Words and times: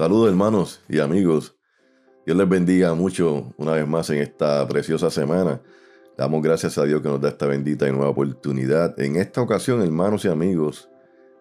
Saludos 0.00 0.30
hermanos 0.30 0.80
y 0.88 0.98
amigos. 0.98 1.58
Dios 2.24 2.34
les 2.34 2.48
bendiga 2.48 2.94
mucho 2.94 3.52
una 3.58 3.72
vez 3.72 3.86
más 3.86 4.08
en 4.08 4.22
esta 4.22 4.66
preciosa 4.66 5.10
semana. 5.10 5.60
Damos 6.16 6.42
gracias 6.42 6.78
a 6.78 6.84
Dios 6.84 7.02
que 7.02 7.08
nos 7.08 7.20
da 7.20 7.28
esta 7.28 7.46
bendita 7.46 7.86
y 7.86 7.92
nueva 7.92 8.08
oportunidad. 8.08 8.98
En 8.98 9.16
esta 9.16 9.42
ocasión, 9.42 9.82
hermanos 9.82 10.24
y 10.24 10.28
amigos, 10.28 10.88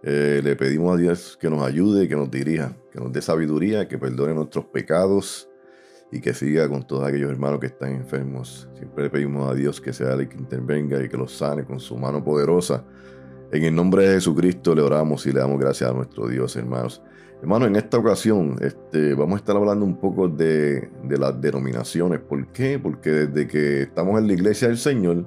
eh, 0.03 0.41
le 0.43 0.57
pedimos 0.57 0.93
a 0.93 0.97
Dios 0.97 1.37
que 1.39 1.49
nos 1.49 1.65
ayude, 1.65 2.09
que 2.09 2.17
nos 2.17 2.29
dirija, 2.29 2.75
que 2.91 2.99
nos 2.99 3.13
dé 3.13 3.21
sabiduría, 3.21 3.87
que 3.87 3.97
perdone 3.97 4.33
nuestros 4.33 4.65
pecados 4.65 5.49
y 6.11 6.19
que 6.19 6.33
siga 6.33 6.67
con 6.67 6.85
todos 6.85 7.07
aquellos 7.07 7.31
hermanos 7.31 7.61
que 7.61 7.67
están 7.67 7.93
enfermos. 7.93 8.67
Siempre 8.77 9.05
le 9.05 9.09
pedimos 9.09 9.49
a 9.49 9.55
Dios 9.55 9.79
que 9.79 9.93
sea 9.93 10.15
el 10.15 10.27
que 10.27 10.35
intervenga 10.35 11.01
y 11.01 11.07
que 11.07 11.15
los 11.15 11.31
sane 11.31 11.63
con 11.63 11.79
su 11.79 11.95
mano 11.95 12.21
poderosa. 12.21 12.83
En 13.51 13.63
el 13.63 13.73
nombre 13.73 14.07
de 14.07 14.13
Jesucristo 14.15 14.75
le 14.75 14.83
oramos 14.83 15.25
y 15.25 15.31
le 15.31 15.39
damos 15.39 15.59
gracias 15.59 15.89
a 15.89 15.93
nuestro 15.93 16.27
Dios, 16.27 16.55
hermanos. 16.55 17.01
Hermano, 17.41 17.65
en 17.65 17.75
esta 17.77 17.97
ocasión 17.97 18.57
este, 18.61 19.15
vamos 19.15 19.35
a 19.35 19.37
estar 19.37 19.55
hablando 19.55 19.85
un 19.85 19.95
poco 19.95 20.27
de, 20.27 20.89
las 21.09 21.41
denominaciones. 21.41 22.19
¿Por 22.19 22.47
qué? 22.47 22.77
Porque 22.77 23.09
desde 23.09 23.47
que 23.47 23.81
estamos 23.83 24.19
en 24.19 24.27
la 24.27 24.33
iglesia 24.33 24.67
del 24.67 24.77
Señor, 24.77 25.25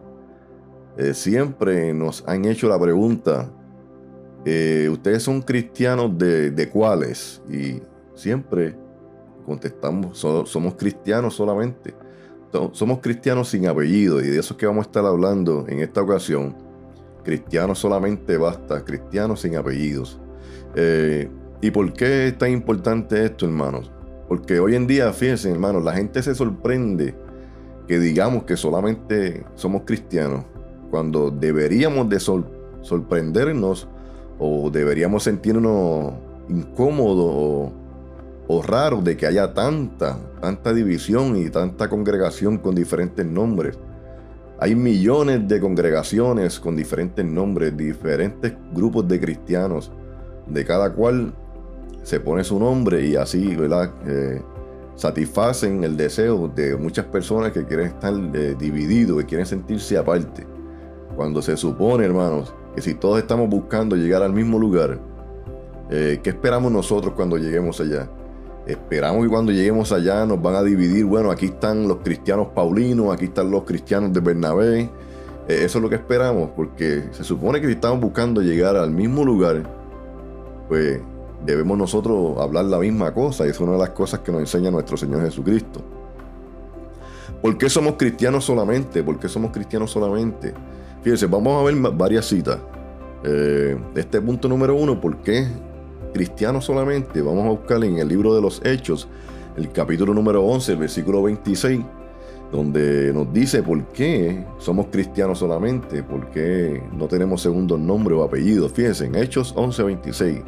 eh, 0.98 1.14
siempre 1.14 1.92
nos 1.94 2.22
han 2.28 2.44
hecho 2.44 2.68
la 2.68 2.78
pregunta, 2.78 3.50
eh, 4.44 4.88
¿ustedes 4.92 5.22
son 5.22 5.42
cristianos 5.42 6.16
de, 6.16 6.70
cuáles? 6.72 7.42
Y 7.50 7.82
siempre 8.14 8.76
contestamos, 9.46 10.18
somos 10.18 10.74
cristianos 10.74 11.34
solamente. 11.34 11.94
Somos 12.72 12.98
cristianos 13.00 13.48
sin 13.48 13.66
apellido 13.66 14.20
y 14.20 14.28
de 14.28 14.38
eso 14.38 14.52
es 14.52 14.58
que 14.58 14.66
vamos 14.66 14.84
a 14.84 14.88
estar 14.88 15.06
hablando 15.06 15.64
en 15.66 15.80
esta 15.80 16.02
ocasión. 16.02 16.54
Cristianos 17.24 17.78
solamente 17.78 18.36
basta, 18.36 18.84
cristianos 18.84 19.40
sin 19.40 19.56
apellidos. 19.56 20.18
Eh, 20.74 21.28
¿Y 21.60 21.70
por 21.70 21.92
qué 21.92 22.28
es 22.28 22.38
tan 22.38 22.50
importante 22.50 23.24
esto, 23.24 23.46
hermanos? 23.46 23.90
Porque 24.28 24.58
hoy 24.58 24.74
en 24.74 24.86
día, 24.86 25.12
fíjense, 25.12 25.50
hermanos, 25.50 25.84
la 25.84 25.92
gente 25.92 26.22
se 26.22 26.34
sorprende 26.34 27.14
que 27.86 27.98
digamos 27.98 28.44
que 28.44 28.56
solamente 28.56 29.44
somos 29.54 29.82
cristianos, 29.84 30.44
cuando 30.90 31.30
deberíamos 31.30 32.08
de 32.08 32.20
sorprendernos 32.20 33.88
o 34.38 34.70
deberíamos 34.70 35.22
sentirnos 35.22 36.14
incómodos 36.48 37.72
o, 38.48 38.62
raros 38.62 39.02
de 39.02 39.16
que 39.16 39.26
haya 39.26 39.54
tanta, 39.54 40.18
tanta 40.40 40.74
división 40.74 41.36
y 41.36 41.48
tanta 41.48 41.88
congregación 41.88 42.58
con 42.58 42.74
diferentes 42.74 43.24
nombres. 43.24 43.78
Hay 44.62 44.76
millones 44.76 45.48
de 45.48 45.58
congregaciones 45.58 46.60
con 46.60 46.76
diferentes 46.76 47.24
nombres, 47.24 47.76
diferentes 47.76 48.52
grupos 48.72 49.08
de 49.08 49.18
cristianos, 49.18 49.90
de 50.46 50.64
cada 50.64 50.92
cual 50.92 51.34
se 52.04 52.20
pone 52.20 52.44
su 52.44 52.60
nombre 52.60 53.04
y 53.04 53.16
así, 53.16 53.56
¿verdad? 53.56 53.90
Eh, 54.06 54.40
satisfacen 54.94 55.82
el 55.82 55.96
deseo 55.96 56.46
de 56.46 56.76
muchas 56.76 57.06
personas 57.06 57.50
que 57.50 57.64
quieren 57.64 57.86
estar 57.86 58.14
eh, 58.14 58.54
divididos, 58.56 59.18
que 59.22 59.26
quieren 59.26 59.46
sentirse 59.46 59.98
aparte. 59.98 60.46
Cuando 61.16 61.42
se 61.42 61.56
supone, 61.56 62.04
hermanos, 62.04 62.54
que 62.72 62.82
si 62.82 62.94
todos 62.94 63.18
estamos 63.18 63.50
buscando 63.50 63.96
llegar 63.96 64.22
al 64.22 64.32
mismo 64.32 64.60
lugar, 64.60 64.96
eh, 65.90 66.20
¿qué 66.22 66.30
esperamos 66.30 66.70
nosotros 66.70 67.14
cuando 67.16 67.36
lleguemos 67.36 67.80
allá? 67.80 68.08
Esperamos 68.66 69.24
que 69.24 69.28
cuando 69.28 69.50
lleguemos 69.50 69.90
allá 69.90 70.24
nos 70.24 70.40
van 70.40 70.54
a 70.54 70.62
dividir, 70.62 71.04
bueno, 71.04 71.30
aquí 71.30 71.46
están 71.46 71.88
los 71.88 71.98
cristianos 71.98 72.48
paulinos, 72.54 73.12
aquí 73.12 73.24
están 73.24 73.50
los 73.50 73.64
cristianos 73.64 74.12
de 74.12 74.20
Bernabé. 74.20 74.90
eso 75.48 75.78
es 75.78 75.82
lo 75.82 75.88
que 75.88 75.96
esperamos, 75.96 76.50
porque 76.54 77.04
se 77.10 77.24
supone 77.24 77.60
que 77.60 77.66
si 77.66 77.72
estamos 77.72 78.00
buscando 78.00 78.40
llegar 78.40 78.76
al 78.76 78.92
mismo 78.92 79.24
lugar, 79.24 79.62
pues 80.68 81.00
debemos 81.44 81.76
nosotros 81.76 82.38
hablar 82.38 82.66
la 82.66 82.78
misma 82.78 83.12
cosa 83.12 83.46
y 83.46 83.50
es 83.50 83.58
una 83.58 83.72
de 83.72 83.78
las 83.78 83.90
cosas 83.90 84.20
que 84.20 84.30
nos 84.30 84.40
enseña 84.40 84.70
nuestro 84.70 84.96
Señor 84.96 85.22
Jesucristo. 85.22 85.82
¿Por 87.40 87.58
qué 87.58 87.68
somos 87.68 87.94
cristianos 87.94 88.44
solamente? 88.44 89.02
¿Por 89.02 89.18
qué 89.18 89.28
somos 89.28 89.50
cristianos 89.50 89.90
solamente? 89.90 90.54
Fíjense, 91.02 91.26
vamos 91.26 91.60
a 91.60 91.64
ver 91.64 91.74
varias 91.92 92.26
citas. 92.26 92.58
Eh, 93.24 93.76
este 93.96 94.20
punto 94.20 94.48
número 94.48 94.76
uno, 94.76 95.00
¿por 95.00 95.16
qué 95.18 95.48
cristianos 96.12 96.64
solamente? 96.64 97.20
Vamos 97.22 97.46
a 97.46 97.50
buscar 97.50 97.82
en 97.84 97.98
el 97.98 98.08
libro 98.08 98.34
de 98.34 98.40
los 98.40 98.60
Hechos, 98.64 99.08
el 99.56 99.70
capítulo 99.70 100.14
número 100.14 100.42
11, 100.44 100.72
el 100.72 100.78
versículo 100.78 101.22
26, 101.22 101.80
donde 102.50 103.12
nos 103.12 103.32
dice 103.32 103.62
por 103.62 103.84
qué 103.88 104.44
somos 104.58 104.86
cristianos 104.86 105.38
solamente, 105.38 106.02
por 106.02 106.30
qué 106.30 106.82
no 106.92 107.08
tenemos 107.08 107.42
segundo 107.42 107.78
nombre 107.78 108.14
o 108.14 108.22
apellido. 108.22 108.68
Fíjense, 108.68 109.06
en 109.06 109.14
Hechos 109.14 109.52
11, 109.56 109.82
26. 109.82 110.40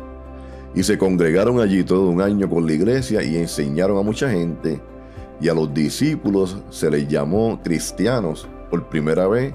Y 0.75 0.83
se 0.83 0.99
congregaron 0.99 1.61
allí 1.61 1.85
todo 1.85 2.09
un 2.09 2.21
año 2.21 2.49
con 2.49 2.67
la 2.67 2.73
iglesia 2.73 3.23
y 3.23 3.37
enseñaron 3.37 3.97
a 3.97 4.03
mucha 4.03 4.29
gente. 4.29 4.81
Y 5.41 5.49
a 5.49 5.55
los 5.55 5.73
discípulos 5.73 6.59
se 6.71 6.91
les 6.91 7.09
llamó 7.09 7.61
cristianos 7.63 8.49
por 8.71 8.89
primera 8.89 9.27
vez 9.27 9.55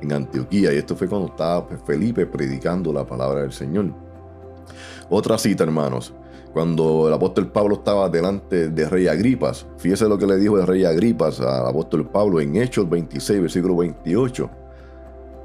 en 0.00 0.12
Antioquía. 0.12 0.72
Y 0.72 0.76
esto 0.76 0.94
fue 0.96 1.08
cuando 1.08 1.28
estaba 1.28 1.66
Felipe 1.84 2.26
predicando 2.26 2.92
la 2.92 3.04
palabra 3.04 3.42
del 3.42 3.52
Señor. 3.52 4.05
Otra 5.08 5.38
cita, 5.38 5.64
hermanos. 5.64 6.12
Cuando 6.52 7.06
el 7.06 7.12
apóstol 7.12 7.48
Pablo 7.48 7.74
estaba 7.74 8.08
delante 8.08 8.70
de 8.70 8.88
rey 8.88 9.08
Agripas, 9.08 9.66
fíjese 9.76 10.08
lo 10.08 10.16
que 10.16 10.26
le 10.26 10.36
dijo 10.36 10.58
el 10.58 10.66
rey 10.66 10.84
Agripas 10.84 11.38
al 11.40 11.66
apóstol 11.66 12.08
Pablo 12.08 12.40
en 12.40 12.56
Hechos 12.56 12.88
26, 12.88 13.42
versículo 13.42 13.76
28. 13.76 14.50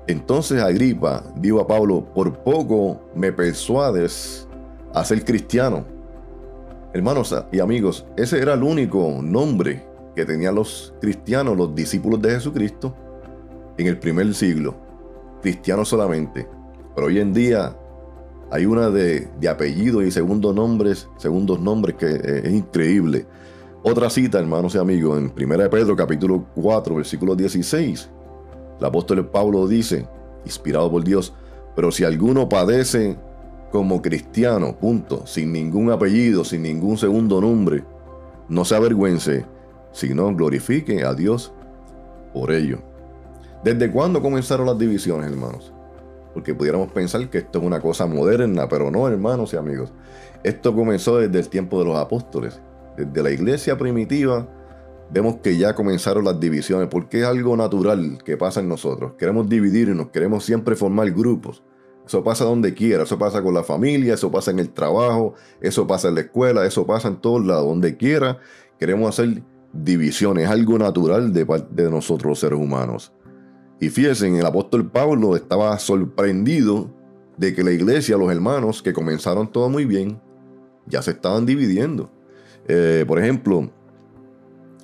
Entonces 0.07 0.61
Agripa 0.61 1.23
dijo 1.35 1.59
a 1.59 1.67
Pablo, 1.67 2.05
por 2.13 2.39
poco 2.39 3.01
me 3.13 3.33
persuades 3.33 4.47
a 4.93 5.03
ser 5.03 5.25
cristiano. 5.25 5.85
Hermanos 6.93 7.35
y 7.51 7.59
amigos, 7.59 8.05
ese 8.17 8.41
era 8.41 8.53
el 8.53 8.63
único 8.63 9.19
nombre 9.21 9.85
que 10.15 10.25
tenían 10.25 10.55
los 10.55 10.93
cristianos, 10.99 11.57
los 11.57 11.73
discípulos 11.75 12.21
de 12.21 12.31
Jesucristo, 12.31 12.95
en 13.77 13.87
el 13.87 13.97
primer 13.97 14.33
siglo. 14.33 14.75
Cristianos 15.41 15.89
solamente. 15.89 16.47
Pero 16.95 17.07
hoy 17.07 17.19
en 17.19 17.33
día 17.33 17.75
hay 18.51 18.66
una 18.66 18.89
de, 18.89 19.29
de 19.39 19.50
apellidos 19.50 20.03
y 20.03 20.12
segundos 20.12 20.53
nombres, 20.53 21.07
segundos 21.17 21.59
nombres 21.62 21.95
que 21.95 22.07
eh, 22.07 22.41
es 22.44 22.51
increíble. 22.51 23.25
Otra 23.81 24.09
cita, 24.09 24.39
hermanos 24.39 24.75
y 24.75 24.78
amigos, 24.78 25.17
en 25.17 25.31
1 25.35 25.69
Pedro 25.69 25.95
capítulo 25.95 26.45
4, 26.56 26.95
versículo 26.95 27.35
16. 27.35 28.09
El 28.78 28.85
apóstol 28.85 29.25
Pablo 29.29 29.67
dice, 29.67 30.06
inspirado 30.45 30.91
por 30.91 31.03
Dios, 31.03 31.34
pero 31.75 31.91
si 31.91 32.03
alguno 32.03 32.50
padece 32.50 33.17
como 33.72 34.01
cristiano, 34.01 34.78
punto, 34.78 35.25
sin 35.25 35.53
ningún 35.53 35.90
apellido, 35.90 36.44
sin 36.44 36.63
ningún 36.63 36.97
segundo 36.97 37.40
nombre, 37.40 37.85
no 38.50 38.66
se 38.66 38.75
avergüence, 38.75 39.45
sino 39.94 40.35
glorifique 40.35 41.06
a 41.06 41.13
Dios 41.13 41.53
por 42.34 42.51
ello. 42.51 42.79
¿Desde 43.63 43.90
cuándo 43.90 44.22
comenzaron 44.22 44.66
las 44.66 44.78
divisiones, 44.78 45.31
hermanos? 45.31 45.72
Porque 46.33 46.53
pudiéramos 46.55 46.91
pensar 46.91 47.29
que 47.29 47.39
esto 47.39 47.59
es 47.59 47.65
una 47.65 47.81
cosa 47.81 48.05
moderna, 48.05 48.67
pero 48.69 48.89
no, 48.89 49.07
hermanos 49.07 49.53
y 49.53 49.57
amigos. 49.57 49.91
Esto 50.43 50.73
comenzó 50.73 51.17
desde 51.17 51.39
el 51.39 51.49
tiempo 51.49 51.79
de 51.79 51.85
los 51.85 51.97
apóstoles. 51.97 52.61
Desde 52.97 53.23
la 53.23 53.31
iglesia 53.31 53.77
primitiva 53.77 54.47
vemos 55.11 55.37
que 55.37 55.57
ya 55.57 55.75
comenzaron 55.75 56.23
las 56.23 56.39
divisiones, 56.39 56.87
porque 56.89 57.19
es 57.19 57.25
algo 57.25 57.55
natural 57.57 58.19
que 58.23 58.37
pasa 58.37 58.61
en 58.61 58.69
nosotros. 58.69 59.13
Queremos 59.17 59.49
dividirnos, 59.49 60.09
queremos 60.09 60.45
siempre 60.45 60.75
formar 60.75 61.11
grupos. 61.11 61.63
Eso 62.05 62.23
pasa 62.23 62.45
donde 62.45 62.73
quiera, 62.73 63.03
eso 63.03 63.17
pasa 63.19 63.43
con 63.43 63.53
la 63.53 63.63
familia, 63.63 64.15
eso 64.15 64.31
pasa 64.31 64.51
en 64.51 64.59
el 64.59 64.69
trabajo, 64.71 65.35
eso 65.59 65.85
pasa 65.85 66.07
en 66.07 66.15
la 66.15 66.21
escuela, 66.21 66.65
eso 66.65 66.85
pasa 66.85 67.07
en 67.07 67.17
todos 67.17 67.45
lados, 67.45 67.65
donde 67.65 67.97
quiera. 67.97 68.39
Queremos 68.79 69.09
hacer 69.09 69.43
divisiones, 69.73 70.49
algo 70.49 70.79
natural 70.79 71.31
de 71.31 71.45
de 71.69 71.89
nosotros 71.89 72.39
seres 72.39 72.59
humanos. 72.59 73.13
Y 73.81 73.89
fíjense, 73.89 74.28
el 74.28 74.45
apóstol 74.45 74.85
Pablo 74.85 75.35
estaba 75.35 75.78
sorprendido 75.79 76.91
de 77.35 77.55
que 77.55 77.63
la 77.63 77.72
iglesia, 77.72 78.16
los 78.16 78.31
hermanos, 78.31 78.83
que 78.83 78.93
comenzaron 78.93 79.51
todo 79.51 79.69
muy 79.69 79.85
bien, 79.85 80.22
ya 80.85 81.01
se 81.01 81.11
estaban 81.11 81.47
dividiendo. 81.47 82.11
Eh, 82.67 83.03
por 83.07 83.17
ejemplo, 83.17 83.72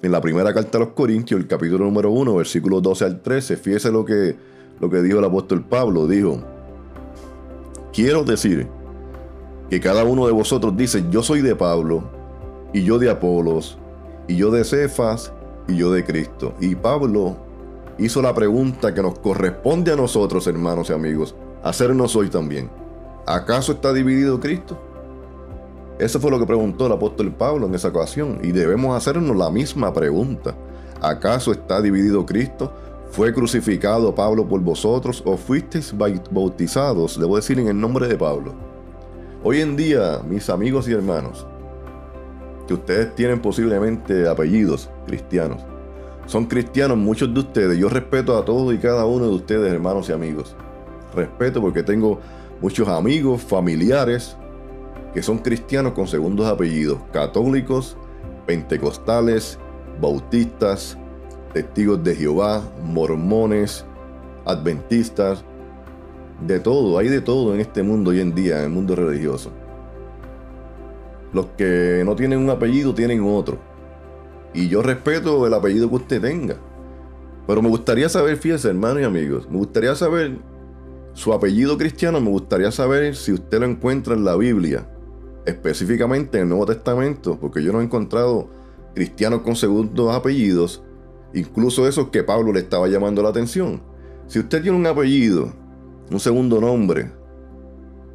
en 0.01 0.11
la 0.11 0.19
primera 0.19 0.51
carta 0.51 0.79
a 0.79 0.81
los 0.81 0.89
Corintios, 0.89 1.39
el 1.39 1.45
capítulo 1.45 1.85
número 1.85 2.09
1, 2.09 2.35
versículos 2.37 2.81
12 2.81 3.05
al 3.05 3.21
13, 3.21 3.57
fíjese 3.57 3.91
lo 3.91 4.03
que, 4.03 4.35
lo 4.79 4.89
que 4.89 5.03
dijo 5.03 5.19
el 5.19 5.25
apóstol 5.25 5.63
Pablo, 5.63 6.07
dijo, 6.07 6.41
Quiero 7.93 8.23
decir 8.23 8.67
que 9.69 9.79
cada 9.79 10.03
uno 10.05 10.25
de 10.25 10.33
vosotros 10.33 10.75
dice, 10.75 11.05
yo 11.11 11.21
soy 11.21 11.41
de 11.41 11.55
Pablo, 11.55 12.03
y 12.73 12.83
yo 12.83 12.97
de 12.97 13.11
Apolos, 13.11 13.77
y 14.27 14.37
yo 14.37 14.49
de 14.49 14.63
Cefas, 14.63 15.31
y 15.67 15.77
yo 15.77 15.91
de 15.91 16.03
Cristo. 16.03 16.55
Y 16.59 16.73
Pablo 16.73 17.46
hizo 17.97 18.21
la 18.21 18.33
pregunta 18.33 18.93
que 18.93 19.01
nos 19.01 19.19
corresponde 19.19 19.91
a 19.91 19.95
nosotros, 19.95 20.47
hermanos 20.47 20.89
y 20.89 20.93
amigos, 20.93 21.35
hacernos 21.63 22.15
hoy 22.15 22.29
también. 22.29 22.69
¿Acaso 23.25 23.73
está 23.73 23.93
dividido 23.93 24.39
Cristo? 24.39 24.79
Eso 25.99 26.19
fue 26.19 26.29
lo 26.29 26.39
que 26.39 26.45
preguntó 26.45 26.85
el 26.85 26.93
apóstol 26.93 27.33
Pablo 27.33 27.65
en 27.65 27.75
esa 27.75 27.87
ocasión, 27.87 28.39
y 28.43 28.51
debemos 28.51 28.95
hacernos 28.95 29.35
la 29.35 29.49
misma 29.49 29.93
pregunta. 29.93 30.55
¿Acaso 31.01 31.51
está 31.51 31.81
dividido 31.81 32.25
Cristo? 32.25 32.71
¿Fue 33.09 33.33
crucificado 33.33 34.13
Pablo 34.13 34.47
por 34.47 34.61
vosotros 34.61 35.23
o 35.25 35.37
fuisteis 35.37 35.93
bautizados, 36.29 37.19
debo 37.19 37.35
decir, 37.35 37.59
en 37.59 37.67
el 37.67 37.79
nombre 37.79 38.07
de 38.07 38.15
Pablo? 38.15 38.53
Hoy 39.43 39.61
en 39.61 39.75
día, 39.75 40.19
mis 40.27 40.49
amigos 40.49 40.87
y 40.87 40.93
hermanos, 40.93 41.47
que 42.67 42.73
ustedes 42.73 43.15
tienen 43.15 43.41
posiblemente 43.41 44.27
apellidos 44.27 44.89
cristianos. 45.05 45.61
Son 46.27 46.45
cristianos 46.45 46.97
muchos 46.97 47.33
de 47.33 47.39
ustedes. 47.39 47.77
Yo 47.77 47.87
respeto 47.87 48.37
a 48.37 48.43
todos 48.43 48.73
y 48.73 48.77
cada 48.77 49.05
uno 49.05 49.27
de 49.27 49.33
ustedes, 49.33 49.71
hermanos 49.71 50.09
y 50.09 50.11
amigos. 50.11 50.55
Respeto 51.15 51.61
porque 51.61 51.83
tengo 51.83 52.19
muchos 52.61 52.87
amigos, 52.89 53.41
familiares, 53.41 54.35
que 55.13 55.23
son 55.23 55.37
cristianos 55.37 55.93
con 55.93 56.05
segundos 56.05 56.45
apellidos. 56.45 56.99
Católicos, 57.13 57.95
pentecostales, 58.45 59.57
bautistas, 60.01 60.97
testigos 61.53 62.03
de 62.03 62.13
Jehová, 62.13 62.61
mormones, 62.83 63.85
adventistas, 64.45 65.45
de 66.45 66.59
todo, 66.59 66.97
hay 66.97 67.07
de 67.07 67.21
todo 67.21 67.55
en 67.55 67.61
este 67.61 67.81
mundo 67.83 68.11
hoy 68.11 68.19
en 68.19 68.35
día, 68.35 68.59
en 68.59 68.65
el 68.65 68.69
mundo 68.69 68.95
religioso. 68.95 69.49
Los 71.31 71.47
que 71.57 72.03
no 72.05 72.15
tienen 72.15 72.39
un 72.39 72.49
apellido 72.49 72.93
tienen 72.93 73.23
otro. 73.23 73.57
Y 74.57 74.69
yo 74.69 74.81
respeto 74.81 75.45
el 75.45 75.53
apellido 75.53 75.87
que 75.87 75.95
usted 75.97 76.19
tenga. 76.19 76.57
Pero 77.45 77.61
me 77.61 77.69
gustaría 77.69 78.09
saber, 78.09 78.37
fíjense, 78.37 78.69
hermanos 78.69 79.03
y 79.03 79.05
amigos, 79.05 79.47
me 79.51 79.57
gustaría 79.57 79.93
saber 79.93 80.39
su 81.13 81.31
apellido 81.31 81.77
cristiano, 81.77 82.19
me 82.19 82.31
gustaría 82.31 82.71
saber 82.71 83.15
si 83.15 83.33
usted 83.33 83.59
lo 83.59 83.67
encuentra 83.67 84.15
en 84.15 84.25
la 84.25 84.35
Biblia, 84.35 84.89
específicamente 85.45 86.39
en 86.39 86.45
el 86.45 86.49
Nuevo 86.49 86.65
Testamento, 86.65 87.37
porque 87.39 87.63
yo 87.63 87.71
no 87.71 87.81
he 87.81 87.83
encontrado 87.83 88.49
cristianos 88.95 89.41
con 89.41 89.55
segundos 89.55 90.15
apellidos, 90.15 90.83
incluso 91.35 91.87
esos 91.87 92.09
que 92.09 92.23
Pablo 92.23 92.51
le 92.51 92.61
estaba 92.61 92.87
llamando 92.87 93.21
la 93.21 93.29
atención. 93.29 93.83
Si 94.25 94.39
usted 94.39 94.63
tiene 94.63 94.75
un 94.75 94.87
apellido, 94.87 95.53
un 96.09 96.19
segundo 96.19 96.59
nombre, 96.59 97.11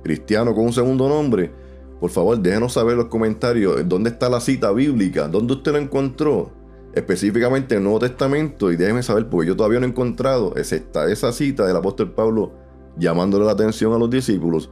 cristiano 0.02 0.52
con 0.56 0.64
un 0.64 0.72
segundo 0.72 1.08
nombre, 1.08 1.52
por 2.02 2.10
favor 2.10 2.36
déjenos 2.36 2.72
saber 2.72 2.94
en 2.94 2.98
los 2.98 3.06
comentarios 3.06 3.80
dónde 3.88 4.10
está 4.10 4.28
la 4.28 4.40
cita 4.40 4.72
bíblica, 4.72 5.28
dónde 5.28 5.52
usted 5.52 5.70
lo 5.70 5.78
encontró, 5.78 6.50
específicamente 6.94 7.76
en 7.76 7.78
el 7.78 7.84
Nuevo 7.84 8.00
Testamento, 8.00 8.72
y 8.72 8.76
déjeme 8.76 9.04
saber, 9.04 9.28
porque 9.28 9.46
yo 9.46 9.56
todavía 9.56 9.78
no 9.78 9.86
he 9.86 9.90
encontrado 9.90 10.52
esa, 10.56 10.80
esa 11.08 11.32
cita 11.32 11.64
del 11.64 11.76
apóstol 11.76 12.10
Pablo 12.10 12.54
llamándole 12.96 13.44
la 13.44 13.52
atención 13.52 13.92
a 13.92 13.98
los 13.98 14.10
discípulos, 14.10 14.68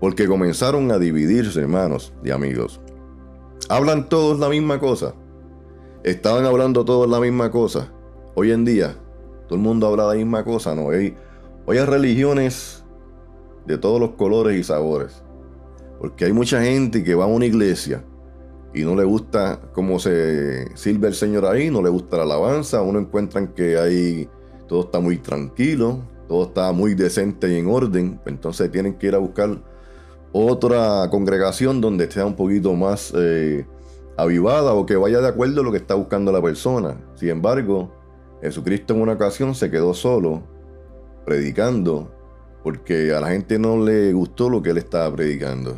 porque 0.00 0.26
comenzaron 0.26 0.90
a 0.90 0.98
dividirse, 0.98 1.60
hermanos 1.60 2.12
y 2.24 2.30
amigos. 2.30 2.80
Hablan 3.68 4.08
todos 4.08 4.40
la 4.40 4.48
misma 4.48 4.80
cosa. 4.80 5.14
Estaban 6.02 6.46
hablando 6.46 6.84
todos 6.84 7.08
la 7.08 7.20
misma 7.20 7.52
cosa. 7.52 7.92
Hoy 8.34 8.50
en 8.50 8.64
día, 8.64 8.96
todo 9.46 9.54
el 9.54 9.62
mundo 9.62 9.86
habla 9.86 10.08
la 10.08 10.14
misma 10.14 10.42
cosa, 10.42 10.74
¿no? 10.74 10.86
Hoy 10.86 11.14
hay 11.68 11.84
religiones 11.84 12.82
de 13.66 13.78
todos 13.78 14.00
los 14.00 14.10
colores 14.14 14.58
y 14.58 14.64
sabores. 14.64 15.22
Porque 15.98 16.24
hay 16.24 16.32
mucha 16.32 16.62
gente 16.62 17.04
que 17.04 17.14
va 17.14 17.24
a 17.24 17.28
una 17.28 17.46
iglesia 17.46 18.04
y 18.74 18.82
no 18.84 18.96
le 18.96 19.04
gusta 19.04 19.60
cómo 19.72 19.98
se 19.98 20.74
sirve 20.76 21.08
el 21.08 21.14
Señor 21.14 21.46
ahí, 21.46 21.70
no 21.70 21.82
le 21.82 21.90
gusta 21.90 22.16
la 22.16 22.22
alabanza, 22.24 22.82
uno 22.82 22.98
encuentran 22.98 23.48
que 23.48 23.78
ahí 23.78 24.28
todo 24.66 24.82
está 24.84 25.00
muy 25.00 25.18
tranquilo, 25.18 26.00
todo 26.28 26.44
está 26.44 26.72
muy 26.72 26.94
decente 26.94 27.52
y 27.52 27.58
en 27.58 27.66
orden, 27.68 28.20
entonces 28.24 28.70
tienen 28.70 28.94
que 28.94 29.08
ir 29.08 29.14
a 29.14 29.18
buscar 29.18 29.62
otra 30.32 31.08
congregación 31.10 31.80
donde 31.80 32.04
esté 32.04 32.24
un 32.24 32.34
poquito 32.34 32.72
más 32.72 33.12
eh, 33.14 33.66
avivada 34.16 34.72
o 34.72 34.86
que 34.86 34.96
vaya 34.96 35.20
de 35.20 35.28
acuerdo 35.28 35.60
a 35.60 35.64
lo 35.64 35.70
que 35.70 35.78
está 35.78 35.94
buscando 35.94 36.32
la 36.32 36.40
persona. 36.40 36.96
Sin 37.14 37.28
embargo, 37.28 37.92
Jesucristo 38.40 38.94
en 38.94 39.02
una 39.02 39.12
ocasión 39.12 39.54
se 39.54 39.70
quedó 39.70 39.92
solo 39.92 40.42
predicando 41.26 42.10
porque 42.62 43.12
a 43.12 43.20
la 43.20 43.28
gente 43.28 43.58
no 43.58 43.84
le 43.84 44.12
gustó 44.12 44.48
lo 44.48 44.62
que 44.62 44.70
él 44.70 44.78
estaba 44.78 45.14
predicando. 45.14 45.76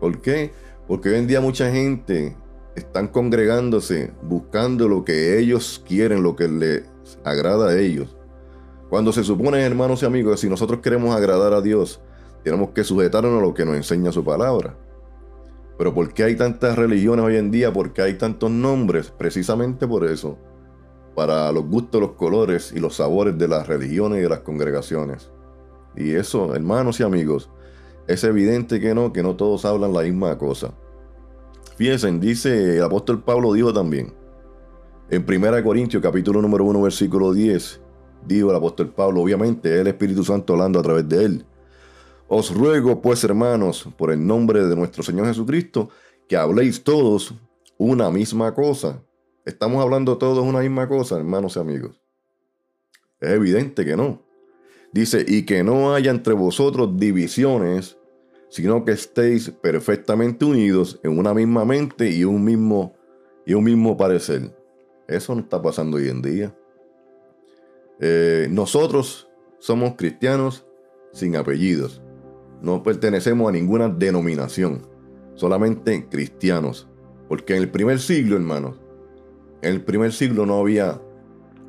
¿Por 0.00 0.20
qué? 0.20 0.52
Porque 0.86 1.10
hoy 1.10 1.16
en 1.16 1.26
día 1.26 1.40
mucha 1.40 1.70
gente 1.70 2.36
están 2.74 3.08
congregándose 3.08 4.12
buscando 4.22 4.88
lo 4.88 5.04
que 5.04 5.38
ellos 5.38 5.82
quieren, 5.86 6.22
lo 6.22 6.36
que 6.36 6.48
les 6.48 6.84
agrada 7.24 7.70
a 7.70 7.78
ellos. 7.78 8.16
Cuando 8.88 9.12
se 9.12 9.24
supone, 9.24 9.62
hermanos 9.62 10.02
y 10.02 10.06
amigos, 10.06 10.32
que 10.32 10.46
si 10.46 10.50
nosotros 10.50 10.80
queremos 10.80 11.14
agradar 11.14 11.52
a 11.54 11.60
Dios, 11.60 12.00
tenemos 12.44 12.70
que 12.70 12.84
sujetarnos 12.84 13.38
a 13.38 13.42
lo 13.42 13.54
que 13.54 13.64
nos 13.64 13.76
enseña 13.76 14.12
su 14.12 14.24
palabra. 14.24 14.76
Pero 15.78 15.94
¿por 15.94 16.12
qué 16.12 16.24
hay 16.24 16.36
tantas 16.36 16.76
religiones 16.76 17.24
hoy 17.24 17.36
en 17.36 17.50
día? 17.50 17.72
¿Por 17.72 17.92
qué 17.92 18.02
hay 18.02 18.14
tantos 18.14 18.50
nombres? 18.50 19.10
Precisamente 19.10 19.86
por 19.86 20.04
eso. 20.04 20.38
Para 21.14 21.50
los 21.52 21.66
gustos, 21.66 22.00
los 22.00 22.12
colores 22.12 22.72
y 22.74 22.80
los 22.80 22.96
sabores 22.96 23.36
de 23.38 23.48
las 23.48 23.66
religiones 23.66 24.18
y 24.18 24.22
de 24.22 24.28
las 24.28 24.40
congregaciones. 24.40 25.30
Y 25.96 26.12
eso, 26.12 26.54
hermanos 26.54 27.00
y 27.00 27.02
amigos, 27.02 27.50
es 28.06 28.24
evidente 28.24 28.80
que 28.80 28.94
no, 28.94 29.12
que 29.12 29.22
no 29.22 29.36
todos 29.36 29.64
hablan 29.64 29.92
la 29.92 30.02
misma 30.02 30.36
cosa. 30.38 30.74
Fíjense, 31.76 32.10
dice 32.12 32.76
el 32.76 32.82
apóstol 32.82 33.22
Pablo 33.22 33.52
dijo 33.52 33.72
también, 33.72 34.14
en 35.10 35.24
1 35.28 35.62
Corintios 35.62 36.02
capítulo 36.02 36.40
número 36.40 36.64
1 36.64 36.82
versículo 36.82 37.32
10, 37.32 37.80
dijo 38.26 38.50
el 38.50 38.56
apóstol 38.56 38.88
Pablo, 38.90 39.20
obviamente 39.20 39.80
el 39.80 39.86
Espíritu 39.86 40.24
Santo 40.24 40.52
hablando 40.54 40.78
a 40.78 40.82
través 40.82 41.08
de 41.08 41.24
él. 41.24 41.46
Os 42.28 42.54
ruego 42.54 43.02
pues, 43.02 43.22
hermanos, 43.24 43.88
por 43.98 44.10
el 44.10 44.26
nombre 44.26 44.66
de 44.66 44.74
nuestro 44.74 45.02
Señor 45.02 45.26
Jesucristo, 45.26 45.90
que 46.28 46.36
habléis 46.36 46.82
todos 46.82 47.34
una 47.76 48.10
misma 48.10 48.54
cosa. 48.54 49.02
¿Estamos 49.44 49.82
hablando 49.82 50.16
todos 50.16 50.38
una 50.38 50.60
misma 50.60 50.88
cosa, 50.88 51.18
hermanos 51.18 51.56
y 51.56 51.60
amigos? 51.60 52.00
Es 53.20 53.30
evidente 53.30 53.84
que 53.84 53.96
no. 53.96 54.22
Dice, 54.92 55.24
y 55.26 55.44
que 55.44 55.64
no 55.64 55.94
haya 55.94 56.10
entre 56.10 56.34
vosotros 56.34 56.96
divisiones, 56.96 57.98
sino 58.50 58.84
que 58.84 58.92
estéis 58.92 59.50
perfectamente 59.50 60.44
unidos 60.44 61.00
en 61.02 61.18
una 61.18 61.32
misma 61.32 61.64
mente 61.64 62.10
y 62.10 62.24
un 62.24 62.44
mismo, 62.44 62.94
y 63.46 63.54
un 63.54 63.64
mismo 63.64 63.96
parecer. 63.96 64.54
Eso 65.08 65.34
no 65.34 65.40
está 65.40 65.62
pasando 65.62 65.96
hoy 65.96 66.08
en 66.08 66.20
día. 66.20 66.54
Eh, 68.00 68.48
nosotros 68.50 69.30
somos 69.58 69.94
cristianos 69.96 70.66
sin 71.12 71.36
apellidos. 71.36 72.02
No 72.60 72.82
pertenecemos 72.82 73.48
a 73.48 73.52
ninguna 73.52 73.88
denominación. 73.88 74.86
Solamente 75.34 76.08
cristianos. 76.10 76.88
Porque 77.28 77.56
en 77.56 77.62
el 77.62 77.70
primer 77.70 78.00
siglo, 78.00 78.36
hermanos, 78.36 78.80
en 79.62 79.72
el 79.72 79.82
primer 79.82 80.12
siglo 80.12 80.44
no 80.44 80.58
había... 80.58 81.00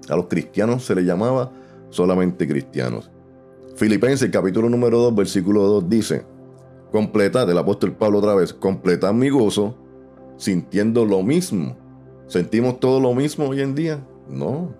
A 0.10 0.16
los 0.18 0.28
cristianos 0.28 0.84
se 0.84 0.96
les 0.96 1.06
llamaba 1.06 1.54
solamente 1.90 2.46
cristianos. 2.46 3.10
Filipenses 3.76 4.30
capítulo 4.30 4.70
número 4.70 5.00
2, 5.00 5.16
versículo 5.16 5.64
2 5.64 5.90
dice, 5.90 6.26
completad, 6.92 7.50
el 7.50 7.58
apóstol 7.58 7.94
Pablo 7.94 8.20
otra 8.20 8.36
vez, 8.36 8.54
completad 8.54 9.14
mi 9.14 9.30
gozo 9.30 9.76
sintiendo 10.38 11.06
lo 11.06 11.24
mismo. 11.24 11.76
¿Sentimos 12.28 12.80
todo 12.80 13.00
lo 13.00 13.16
mismo 13.16 13.48
hoy 13.48 13.62
en 13.62 13.74
día? 13.74 14.00
No. 14.30 14.76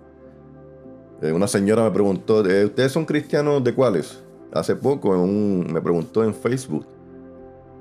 Eh, 1.22 1.32
una 1.32 1.48
señora 1.48 1.82
me 1.82 1.90
preguntó, 1.90 2.46
eh, 2.48 2.66
¿ustedes 2.66 2.92
son 2.92 3.04
cristianos 3.04 3.64
de 3.64 3.74
cuáles? 3.74 4.22
Hace 4.52 4.76
poco 4.76 5.12
me 5.26 5.80
preguntó 5.80 6.22
en 6.22 6.32
Facebook. 6.32 6.86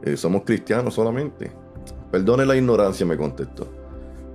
Eh, 0.01 0.17
somos 0.17 0.41
cristianos 0.43 0.95
solamente. 0.95 1.51
Perdone 2.11 2.43
la 2.45 2.55
ignorancia, 2.55 3.05
me 3.05 3.17
contestó. 3.17 3.67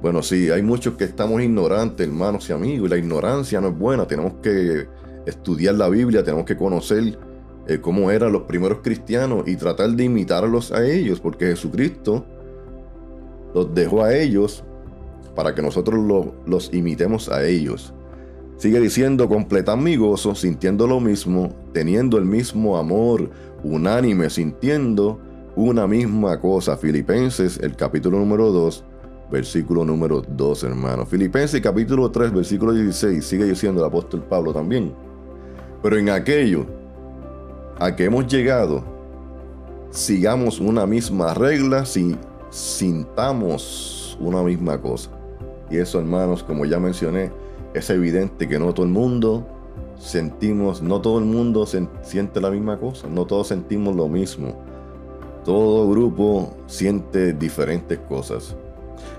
Bueno, 0.00 0.22
sí, 0.22 0.48
hay 0.48 0.62
muchos 0.62 0.94
que 0.94 1.04
estamos 1.04 1.42
ignorantes, 1.42 2.06
hermanos 2.06 2.48
y 2.48 2.52
amigos, 2.52 2.86
y 2.86 2.90
la 2.90 2.96
ignorancia 2.96 3.60
no 3.60 3.68
es 3.68 3.78
buena. 3.78 4.06
Tenemos 4.06 4.34
que 4.40 4.86
estudiar 5.26 5.74
la 5.74 5.88
Biblia, 5.88 6.22
tenemos 6.24 6.44
que 6.44 6.56
conocer 6.56 7.18
cómo 7.82 8.10
eran 8.10 8.32
los 8.32 8.42
primeros 8.42 8.78
cristianos 8.82 9.46
y 9.46 9.56
tratar 9.56 9.90
de 9.90 10.04
imitarlos 10.04 10.72
a 10.72 10.86
ellos, 10.86 11.20
porque 11.20 11.46
Jesucristo 11.46 12.24
los 13.54 13.74
dejó 13.74 14.02
a 14.04 14.14
ellos 14.14 14.64
para 15.34 15.54
que 15.54 15.60
nosotros 15.62 16.00
los 16.46 16.72
imitemos 16.72 17.28
a 17.28 17.46
ellos. 17.46 17.92
Sigue 18.56 18.80
diciendo, 18.80 19.28
completad 19.28 19.76
mi 19.76 19.96
gozo, 19.96 20.34
sintiendo 20.34 20.86
lo 20.86 20.98
mismo, 20.98 21.54
teniendo 21.72 22.18
el 22.18 22.24
mismo 22.24 22.76
amor, 22.76 23.30
unánime, 23.62 24.30
sintiendo 24.30 25.20
una 25.54 25.86
misma 25.86 26.40
cosa. 26.40 26.76
Filipenses, 26.76 27.58
el 27.62 27.76
capítulo 27.76 28.18
número 28.18 28.50
2, 28.50 28.84
versículo 29.30 29.84
número 29.84 30.22
2, 30.22 30.64
hermano. 30.64 31.06
Filipenses, 31.06 31.60
capítulo 31.60 32.10
3, 32.10 32.32
versículo 32.32 32.72
16, 32.72 33.24
sigue 33.24 33.44
diciendo 33.44 33.80
el 33.80 33.86
apóstol 33.86 34.24
Pablo 34.28 34.52
también. 34.52 34.92
Pero 35.82 35.96
en 35.96 36.10
aquello 36.10 36.66
a 37.78 37.94
que 37.94 38.04
hemos 38.04 38.26
llegado, 38.26 38.82
sigamos 39.90 40.60
una 40.60 40.86
misma 40.86 41.34
regla, 41.34 41.86
si 41.86 42.16
sintamos 42.50 44.18
una 44.20 44.42
misma 44.42 44.80
cosa. 44.80 45.10
Y 45.70 45.78
eso, 45.78 45.98
hermanos, 45.98 46.42
como 46.42 46.64
ya 46.64 46.78
mencioné, 46.78 47.30
es 47.74 47.90
evidente 47.90 48.48
que 48.48 48.58
no 48.58 48.72
todo 48.72 48.86
el 48.86 48.92
mundo 48.92 49.46
sentimos, 49.98 50.82
no 50.82 51.00
todo 51.00 51.18
el 51.18 51.24
mundo 51.24 51.66
siente 51.66 52.40
la 52.40 52.50
misma 52.50 52.78
cosa, 52.78 53.08
no 53.08 53.26
todos 53.26 53.48
sentimos 53.48 53.94
lo 53.94 54.08
mismo. 54.08 54.56
Todo 55.44 55.88
grupo 55.88 56.54
siente 56.66 57.32
diferentes 57.32 57.98
cosas. 58.00 58.56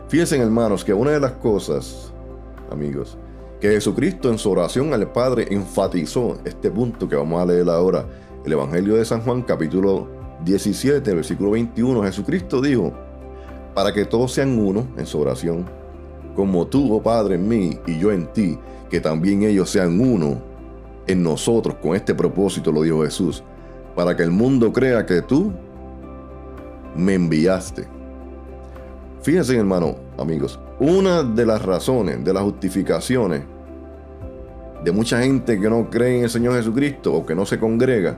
Fíjense 0.07 0.37
hermanos 0.37 0.83
que 0.83 0.93
una 0.93 1.11
de 1.11 1.19
las 1.19 1.33
cosas, 1.33 2.11
amigos, 2.71 3.17
que 3.59 3.69
Jesucristo 3.69 4.29
en 4.29 4.37
su 4.37 4.49
oración 4.49 4.93
al 4.93 5.11
Padre 5.11 5.47
enfatizó 5.49 6.37
este 6.45 6.71
punto 6.71 7.09
que 7.09 7.15
vamos 7.15 7.41
a 7.41 7.45
leer 7.45 7.69
ahora, 7.69 8.05
el 8.45 8.53
Evangelio 8.53 8.95
de 8.95 9.03
San 9.03 9.21
Juan 9.21 9.41
capítulo 9.41 10.07
17, 10.45 11.13
versículo 11.13 11.51
21, 11.51 12.03
Jesucristo 12.03 12.61
dijo, 12.61 12.93
para 13.75 13.93
que 13.93 14.05
todos 14.05 14.31
sean 14.31 14.57
uno 14.57 14.87
en 14.97 15.05
su 15.05 15.19
oración, 15.19 15.65
como 16.35 16.67
tú, 16.67 16.93
oh 16.93 17.03
Padre, 17.03 17.35
en 17.35 17.47
mí 17.49 17.77
y 17.85 17.99
yo 17.99 18.11
en 18.13 18.27
ti, 18.31 18.57
que 18.89 19.01
también 19.01 19.43
ellos 19.43 19.69
sean 19.69 19.99
uno 19.99 20.41
en 21.05 21.21
nosotros 21.21 21.75
con 21.81 21.95
este 21.95 22.15
propósito, 22.15 22.71
lo 22.71 22.83
dijo 22.83 23.03
Jesús, 23.03 23.43
para 23.93 24.15
que 24.15 24.23
el 24.23 24.31
mundo 24.31 24.71
crea 24.71 25.05
que 25.05 25.21
tú 25.21 25.51
me 26.95 27.15
enviaste. 27.15 27.87
Fíjense, 29.21 29.57
hermano, 29.57 29.95
amigos, 30.17 30.57
una 30.79 31.23
de 31.23 31.45
las 31.45 31.61
razones, 31.61 32.23
de 32.23 32.33
las 32.33 32.43
justificaciones 32.43 33.43
de 34.83 34.91
mucha 34.91 35.21
gente 35.21 35.59
que 35.59 35.69
no 35.69 35.89
cree 35.89 36.17
en 36.17 36.23
el 36.23 36.29
Señor 36.29 36.55
Jesucristo 36.55 37.13
o 37.13 37.25
que 37.25 37.35
no 37.35 37.45
se 37.45 37.59
congrega, 37.59 38.17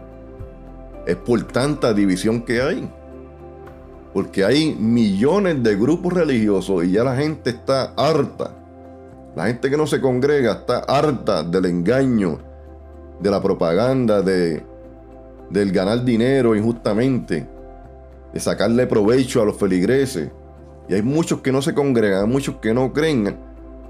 es 1.06 1.15
por 1.15 1.41
tanta 1.44 1.94
división 1.94 2.41
que 2.44 2.62
hay. 2.62 2.89
Porque 4.13 4.44
hay 4.44 4.75
millones 4.75 5.63
de 5.63 5.75
grupos 5.75 6.13
religiosos 6.13 6.84
y 6.84 6.91
ya 6.91 7.03
la 7.03 7.15
gente 7.15 7.50
está 7.50 7.94
harta. 7.96 8.51
La 9.36 9.48
gente 9.48 9.70
que 9.70 9.77
no 9.77 9.88
se 9.88 10.01
congrega 10.01 10.51
está 10.53 10.80
harta 10.80 11.44
del 11.44 11.65
engaño, 11.65 12.39
de 13.20 13.32
la 13.32 13.41
propaganda, 13.41 14.22
de, 14.22 14.63
del 15.50 15.72
ganar 15.72 16.03
dinero 16.03 16.56
injustamente, 16.56 17.48
de 18.34 18.39
sacarle 18.39 18.86
provecho 18.86 19.41
a 19.41 19.46
los 19.46 19.56
feligreses. 19.56 20.30
Y 20.90 20.94
hay 20.94 21.02
muchos 21.02 21.42
que 21.42 21.52
no 21.52 21.62
se 21.62 21.74
congregan, 21.74 22.30
muchos 22.30 22.56
que 22.58 22.74
no 22.74 22.92
creen 22.92 23.38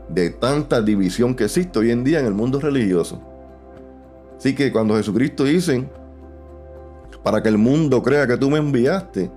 de 0.09 0.29
tanta 0.29 0.81
división 0.81 1.35
que 1.35 1.45
existe 1.45 1.79
hoy 1.79 1.91
en 1.91 2.03
día 2.03 2.19
en 2.19 2.25
el 2.25 2.33
mundo 2.33 2.59
religioso. 2.59 3.21
Así 4.37 4.55
que 4.55 4.71
cuando 4.71 4.95
Jesucristo 4.95 5.43
dice, 5.43 5.87
para 7.23 7.41
que 7.41 7.49
el 7.49 7.57
mundo 7.57 8.01
crea 8.01 8.27
que 8.27 8.37
tú 8.37 8.49
me 8.49 8.57
enviaste, 8.57 9.31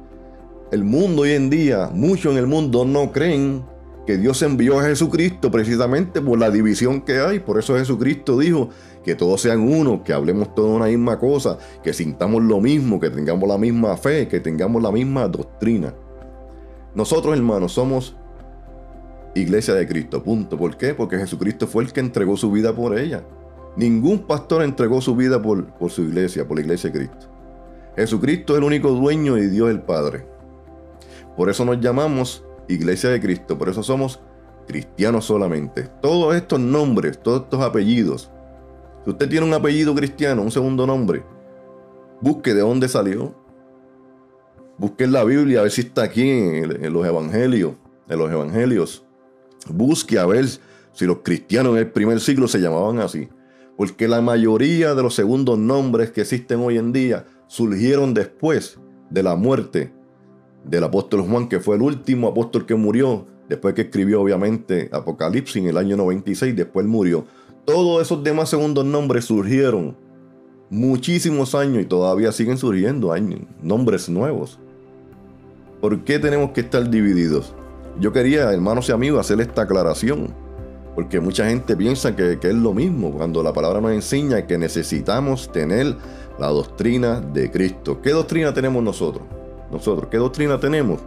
el 0.73 0.85
mundo 0.85 1.23
hoy 1.23 1.33
en 1.33 1.51
día, 1.51 1.91
muchos 1.93 2.33
en 2.33 2.39
el 2.39 2.47
mundo 2.47 2.85
no 2.85 3.13
creen 3.13 3.65
que 4.07 4.19
Dios 4.19 4.43
envió 4.43 4.81
a 4.81 4.85
Jesucristo 4.85 5.51
precisamente 5.51 6.21
por 6.21 6.39
la 6.39 6.51
división 6.51 7.01
que 7.01 7.19
hay. 7.21 7.39
Por 7.39 7.59
eso 7.59 7.77
Jesucristo 7.77 8.39
dijo 8.39 8.71
que 9.03 9.15
todos 9.15 9.41
sean 9.41 9.61
uno, 9.61 10.03
que 10.03 10.13
hablemos 10.13 10.55
toda 10.55 10.75
una 10.75 10.87
misma 10.87 11.19
cosa, 11.19 11.59
que 11.83 11.93
sintamos 11.93 12.43
lo 12.43 12.61
mismo, 12.61 13.01
que 13.01 13.11
tengamos 13.11 13.49
la 13.49 13.59
misma 13.59 13.97
fe, 13.97 14.29
que 14.29 14.41
tengamos 14.41 14.83
la 14.83 14.91
misma 14.91 15.29
doctrina. 15.29 15.95
Nosotros, 16.95 17.37
hermanos, 17.37 17.73
somos 17.73 18.17
iglesia 19.35 19.75
de 19.75 19.87
Cristo, 19.87 20.23
punto. 20.23 20.57
¿Por 20.57 20.77
qué? 20.77 20.95
Porque 20.95 21.19
Jesucristo 21.19 21.67
fue 21.67 21.85
el 21.85 21.93
que 21.93 22.01
entregó 22.01 22.37
su 22.37 22.51
vida 22.51 22.75
por 22.75 22.99
ella. 22.99 23.25
Ningún 23.77 24.21
pastor 24.21 24.63
entregó 24.63 25.01
su 25.01 25.17
vida 25.17 25.43
por, 25.43 25.67
por 25.75 25.91
su 25.91 26.03
iglesia, 26.03 26.47
por 26.47 26.57
la 26.57 26.63
iglesia 26.63 26.91
de 26.91 26.99
Cristo. 26.99 27.27
Jesucristo 27.97 28.55
es 28.55 28.59
el 28.59 28.65
único 28.65 28.91
dueño 28.91 29.37
y 29.39 29.47
Dios 29.47 29.71
el 29.71 29.83
Padre. 29.83 30.27
Por 31.37 31.51
eso 31.51 31.65
nos 31.65 31.81
llamamos 31.81 32.45
iglesia 32.69 33.11
de 33.11 33.21
Cristo, 33.21 33.59
por 33.59 33.69
eso 33.69 33.83
somos 33.83 34.21
cristianos 34.67 35.25
solamente. 35.25 35.89
Todos 36.01 36.35
estos 36.35 36.61
nombres, 36.61 37.21
todos 37.21 37.43
estos 37.43 37.61
apellidos. 37.61 38.31
Si 39.05 39.11
usted 39.11 39.29
tiene 39.29 39.47
un 39.47 39.55
apellido 39.55 39.95
cristiano, 39.95 40.43
un 40.43 40.51
segundo 40.51 40.87
nombre, 40.87 41.25
busque 42.21 42.55
de 42.55 42.61
dónde 42.61 42.89
salió. 42.89 43.35
Busque 44.77 45.05
en 45.05 45.13
la 45.13 45.25
Biblia 45.25 45.61
a 45.61 45.63
ver 45.63 45.71
si 45.71 45.83
está 45.83 46.03
aquí 46.03 46.29
en, 46.29 46.93
los 46.93 47.07
evangelios, 47.07 47.75
en 48.09 48.19
los 48.19 48.31
evangelios. 48.31 49.05
Busque 49.69 50.19
a 50.19 50.27
ver 50.27 50.47
si 50.93 51.07
los 51.07 51.19
cristianos 51.23 51.75
en 51.75 51.79
el 51.79 51.91
primer 51.91 52.21
siglo 52.21 52.49
se 52.49 52.61
llamaban 52.61 52.99
así. 52.99 53.29
Porque 53.77 54.09
la 54.09 54.21
mayoría 54.21 54.95
de 54.95 55.03
los 55.03 55.15
segundos 55.15 55.59
nombres 55.59 56.11
que 56.11 56.23
existen 56.23 56.61
hoy 56.61 56.79
en 56.79 56.93
día 56.93 57.27
surgieron 57.47 58.15
después 58.15 58.79
de 59.11 59.23
la 59.23 59.37
muerte 59.37 59.93
del 60.65 60.85
apóstol 60.85 61.23
Juan, 61.23 61.49
que 61.49 61.61
fue 61.61 61.77
el 61.77 61.83
último 61.83 62.29
apóstol 62.29 62.67
que 62.67 62.75
murió, 62.75 63.27
después 63.49 63.75
que 63.75 63.83
escribió 63.83 64.23
obviamente 64.23 64.89
Apocalipsis 64.93 65.57
en 65.57 65.69
el 65.69 65.77
año 65.77 65.97
96, 65.97 66.57
después 66.57 66.87
murió. 66.87 67.27
Todos 67.65 68.03
esos 68.03 68.23
demás 68.25 68.49
segundos 68.49 68.85
nombres 68.85 69.27
surgieron 69.27 69.97
muchísimos 70.71 71.55
años 71.55 71.83
y 71.83 71.87
todavía 71.87 72.33
siguen 72.33 72.59
surgiendo 72.59 73.15
nombres 73.63 74.09
nuevos. 74.09 74.59
¿Por 75.85 76.03
qué 76.03 76.19
tenemos 76.19 76.53
que 76.53 76.63
estar 76.63 76.89
divididos? 76.89 77.53
Yo 78.01 78.11
quería, 78.11 78.51
hermanos 78.51 78.89
y 78.89 78.93
amigos, 78.93 79.21
hacer 79.21 79.39
esta 79.43 79.65
aclaración, 79.65 80.29
porque 80.95 81.21
mucha 81.21 81.47
gente 81.47 81.77
piensa 81.77 82.17
que, 82.17 82.39
es 82.41 82.55
lo 82.55 82.73
mismo, 82.73 83.13
cuando 83.13 83.43
la 83.43 83.53
palabra 83.53 83.83
nos 83.83 83.93
enseña 83.93 84.47
que 84.47 84.57
necesitamos 84.57 85.53
tener 85.53 85.95
la 86.39 86.47
doctrina 86.47 87.21
de 87.21 87.51
Cristo. 87.51 88.01
¿Qué 88.01 88.13
doctrina 88.13 88.55
tenemos 88.55 88.83
nosotros? 88.83 89.25
Nosotros, 89.71 90.09
¿qué 90.11 90.17
doctrina 90.17 90.59
tenemos? 90.59 91.01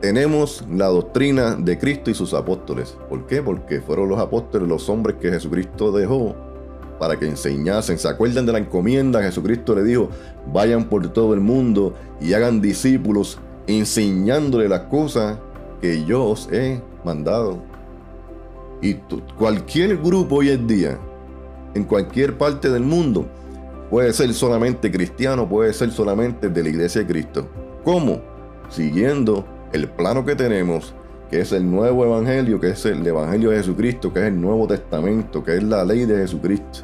Tenemos 0.00 0.64
la 0.68 0.86
doctrina 0.86 1.54
de 1.54 1.78
Cristo 1.78 2.10
y 2.10 2.14
sus 2.14 2.34
apóstoles. 2.34 2.96
¿Por 3.08 3.24
qué? 3.28 3.40
Porque 3.40 3.80
fueron 3.80 4.08
los 4.08 4.18
apóstoles 4.18 4.66
los 4.66 4.88
hombres 4.88 5.18
que 5.20 5.30
Jesucristo 5.30 5.92
dejó 5.92 6.34
para 6.98 7.18
que 7.18 7.26
enseñasen. 7.26 7.98
¿Se 7.98 8.08
acuerdan 8.08 8.46
de 8.46 8.52
la 8.52 8.58
encomienda? 8.58 9.22
Jesucristo 9.22 9.76
le 9.76 9.84
dijo, 9.84 10.08
vayan 10.52 10.88
por 10.88 11.06
todo 11.12 11.34
el 11.34 11.40
mundo 11.40 11.94
y 12.20 12.32
hagan 12.32 12.60
discípulos 12.60 13.38
enseñándole 13.66 14.68
las 14.68 14.82
cosas 14.82 15.38
que 15.80 16.04
yo 16.04 16.24
os 16.24 16.48
he 16.52 16.80
mandado. 17.04 17.58
Y 18.80 18.94
cualquier 19.38 19.98
grupo 19.98 20.36
hoy 20.36 20.50
en 20.50 20.66
día, 20.66 20.98
en 21.74 21.84
cualquier 21.84 22.36
parte 22.36 22.70
del 22.70 22.82
mundo, 22.82 23.26
puede 23.90 24.12
ser 24.12 24.32
solamente 24.34 24.90
cristiano, 24.90 25.48
puede 25.48 25.72
ser 25.72 25.90
solamente 25.90 26.48
de 26.48 26.62
la 26.62 26.68
iglesia 26.68 27.02
de 27.02 27.06
Cristo. 27.06 27.46
¿Cómo? 27.84 28.20
Siguiendo 28.68 29.44
el 29.72 29.88
plano 29.88 30.24
que 30.24 30.36
tenemos, 30.36 30.94
que 31.30 31.40
es 31.40 31.52
el 31.52 31.70
nuevo 31.70 32.04
evangelio, 32.04 32.60
que 32.60 32.70
es 32.70 32.84
el 32.86 33.06
evangelio 33.06 33.50
de 33.50 33.58
Jesucristo, 33.58 34.12
que 34.12 34.20
es 34.20 34.26
el 34.26 34.40
Nuevo 34.40 34.66
Testamento, 34.66 35.42
que 35.42 35.56
es 35.56 35.62
la 35.62 35.84
ley 35.84 36.04
de 36.04 36.16
Jesucristo. 36.18 36.80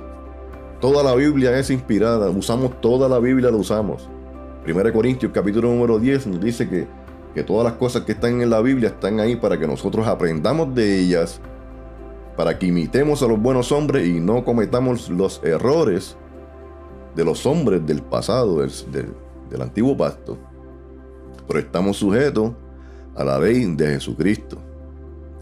Toda 0.81 1.03
la 1.03 1.15
Biblia 1.15 1.59
es 1.59 1.71
inspirada, 1.71 2.31
usamos 2.31 2.81
toda 2.81 3.09
la 3.09 3.19
Biblia, 3.19 3.51
la 3.51 3.57
usamos. 3.59 4.09
1 4.73 4.93
Corintios 4.93 5.33
capítulo 5.33 5.69
número 5.69 5.99
10 5.99 6.27
nos 6.29 6.41
dice 6.41 6.69
que 6.69 6.87
que 7.35 7.45
todas 7.45 7.65
las 7.65 7.75
cosas 7.75 8.03
que 8.03 8.13
están 8.13 8.41
en 8.41 8.51
la 8.51 8.61
Biblia 8.61 8.89
están 8.89 9.21
ahí 9.21 9.37
para 9.37 9.59
que 9.59 9.67
nosotros 9.67 10.07
aprendamos 10.07 10.75
de 10.75 10.99
ellas, 10.99 11.41
para 12.37 12.59
que 12.59 12.67
imitemos 12.67 13.23
a 13.23 13.29
los 13.29 13.41
buenos 13.41 13.71
hombres 13.73 14.07
y 14.07 14.21
no 14.21 14.45
cometamos 14.45 15.09
los 15.09 15.41
errores 15.45 16.17
de 17.15 17.25
los 17.25 17.47
hombres 17.47 17.85
del 17.87 18.03
pasado, 18.03 18.59
del, 18.59 19.63
antiguo 19.63 19.97
pacto. 19.97 20.39
Pero 21.47 21.61
estamos 21.61 21.99
sujetos 21.99 22.53
a 23.15 23.25
la 23.25 23.39
ley 23.39 23.65
de 23.75 23.89
Jesucristo. 23.89 24.59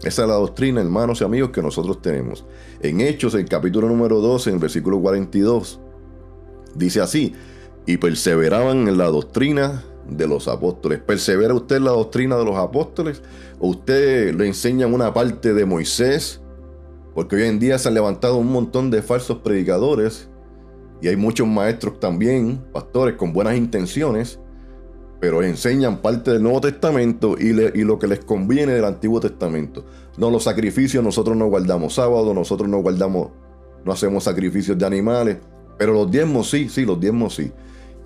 Esa 0.03 0.21
es 0.23 0.27
la 0.27 0.35
doctrina, 0.35 0.81
hermanos 0.81 1.21
y 1.21 1.23
amigos, 1.23 1.49
que 1.49 1.61
nosotros 1.61 2.01
tenemos. 2.01 2.45
En 2.81 3.01
Hechos, 3.01 3.33
el 3.33 3.45
capítulo 3.45 3.87
número 3.87 4.19
12, 4.21 4.49
en 4.49 4.55
el 4.55 4.61
versículo 4.61 4.99
42, 4.99 5.79
dice 6.73 7.01
así, 7.01 7.35
y 7.89 7.97
perseveraban 7.97 8.87
en 8.87 8.99
la 8.99 9.05
doctrina 9.05 9.83
de 10.07 10.27
los 10.27 10.47
apóstoles. 10.47 10.99
¿Persevera 10.99 11.55
usted 11.55 11.77
en 11.77 11.85
la 11.85 11.91
doctrina 11.91 12.37
de 12.37 12.45
los 12.45 12.55
apóstoles? 12.55 13.23
¿O 13.57 13.69
usted 13.69 14.35
le 14.35 14.45
enseña 14.45 14.85
una 14.85 15.11
parte 15.11 15.55
de 15.55 15.65
Moisés? 15.65 16.39
Porque 17.15 17.37
hoy 17.37 17.43
en 17.45 17.57
día 17.57 17.79
se 17.79 17.87
han 17.87 17.95
levantado 17.95 18.37
un 18.37 18.51
montón 18.51 18.91
de 18.91 19.01
falsos 19.01 19.39
predicadores 19.39 20.29
y 21.01 21.07
hay 21.07 21.15
muchos 21.15 21.47
maestros 21.47 21.99
también, 21.99 22.63
pastores 22.71 23.15
con 23.15 23.33
buenas 23.33 23.57
intenciones, 23.57 24.39
pero 25.19 25.41
enseñan 25.41 25.97
parte 25.97 26.29
del 26.29 26.43
Nuevo 26.43 26.61
Testamento 26.61 27.37
y, 27.39 27.47
y, 27.49 27.83
lo 27.83 27.97
que 27.97 28.05
les 28.05 28.19
conviene 28.19 28.73
del 28.73 28.85
Antiguo 28.85 29.19
Testamento. 29.19 29.83
No 30.15 30.29
los 30.29 30.43
sacrificios, 30.43 31.03
nosotros 31.03 31.35
no 31.35 31.47
guardamos 31.47 31.95
sábado, 31.95 32.35
nosotros 32.35 32.69
no 32.69 32.83
guardamos, 32.83 33.29
no 33.83 33.91
hacemos 33.91 34.25
sacrificios 34.25 34.77
de 34.77 34.85
animales, 34.85 35.37
pero 35.79 35.93
los 35.93 36.11
diezmos 36.11 36.51
sí, 36.51 36.69
sí, 36.69 36.85
los 36.85 36.99
diezmos 36.99 37.33
sí. 37.33 37.51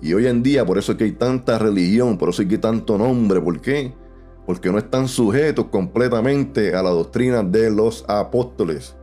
Y 0.04 0.12
hoy 0.12 0.26
en 0.26 0.42
día, 0.42 0.66
por 0.66 0.76
eso 0.76 0.92
es 0.92 0.98
que 0.98 1.04
hay 1.04 1.12
tanta 1.12 1.58
religión, 1.58 2.18
por 2.18 2.28
eso 2.28 2.42
hay 2.42 2.48
que 2.48 2.58
tanto 2.58 2.98
nombre. 2.98 3.40
¿Por 3.40 3.58
qué? 3.62 3.94
Porque 4.44 4.70
no 4.70 4.76
están 4.76 5.08
sujetos 5.08 5.68
completamente 5.68 6.76
a 6.76 6.82
la 6.82 6.90
doctrina 6.90 7.42
de 7.42 7.70
los 7.70 8.04
apóstoles. 8.06 8.94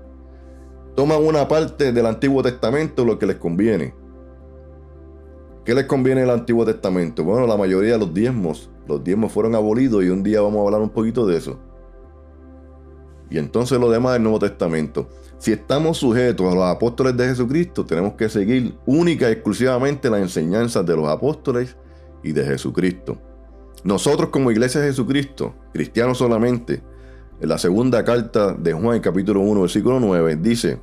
Toman 0.95 1.25
una 1.25 1.47
parte 1.47 1.91
del 1.91 2.05
Antiguo 2.05 2.43
Testamento 2.43 3.03
lo 3.03 3.17
que 3.17 3.25
les 3.25 3.37
conviene. 3.37 3.95
¿Qué 5.65 5.73
les 5.73 5.85
conviene 5.85 6.21
el 6.21 6.29
Antiguo 6.29 6.65
Testamento? 6.65 7.23
Bueno, 7.23 7.47
la 7.47 7.57
mayoría 7.57 7.93
de 7.93 7.97
los 7.97 8.13
diezmos. 8.13 8.69
Los 8.87 9.03
diezmos 9.03 9.31
fueron 9.31 9.55
abolidos 9.55 10.03
y 10.03 10.09
un 10.09 10.21
día 10.21 10.41
vamos 10.41 10.59
a 10.59 10.65
hablar 10.65 10.81
un 10.81 10.91
poquito 10.91 11.25
de 11.25 11.35
eso. 11.35 11.57
Y 13.31 13.37
entonces 13.37 13.79
lo 13.79 13.89
demás 13.89 14.13
del 14.13 14.23
Nuevo 14.23 14.39
Testamento. 14.39 15.07
Si 15.37 15.53
estamos 15.53 15.97
sujetos 15.97 16.51
a 16.51 16.53
los 16.53 16.65
apóstoles 16.65 17.15
de 17.15 17.29
Jesucristo, 17.29 17.85
tenemos 17.85 18.13
que 18.13 18.27
seguir 18.27 18.75
única 18.85 19.29
y 19.29 19.31
exclusivamente 19.31 20.09
las 20.09 20.19
enseñanzas 20.19 20.85
de 20.85 20.97
los 20.97 21.07
apóstoles 21.07 21.77
y 22.21 22.33
de 22.33 22.43
Jesucristo. 22.43 23.17
Nosotros 23.85 24.29
como 24.29 24.51
iglesia 24.51 24.81
de 24.81 24.87
Jesucristo, 24.87 25.55
cristianos 25.73 26.17
solamente, 26.17 26.83
en 27.39 27.49
la 27.49 27.57
segunda 27.57 28.03
carta 28.03 28.53
de 28.53 28.73
Juan, 28.73 28.99
capítulo 28.99 29.39
1, 29.39 29.61
versículo 29.61 29.99
9, 29.99 30.35
dice, 30.35 30.79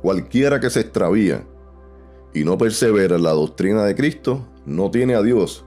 cualquiera 0.00 0.60
que 0.60 0.70
se 0.70 0.80
extravía 0.80 1.44
y 2.32 2.44
no 2.44 2.56
persevera 2.56 3.16
en 3.16 3.24
la 3.24 3.32
doctrina 3.32 3.84
de 3.84 3.96
Cristo, 3.96 4.46
no 4.64 4.90
tiene 4.90 5.16
a 5.16 5.22
Dios. 5.22 5.66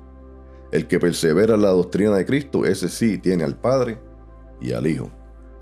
El 0.72 0.88
que 0.88 1.00
persevera 1.00 1.56
en 1.56 1.62
la 1.62 1.70
doctrina 1.70 2.16
de 2.16 2.26
Cristo, 2.26 2.66
ese 2.66 2.88
sí 2.88 3.18
tiene 3.18 3.44
al 3.44 3.60
Padre 3.60 4.00
y 4.62 4.72
al 4.72 4.88
Hijo. 4.88 5.12